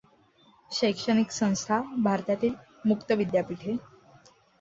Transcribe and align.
शैक्षणिक 0.71 1.31
संस्था 1.31 1.79
भारतातील 2.03 2.53
मुक्त 2.85 3.11
विद्यापीठे. 3.11 3.77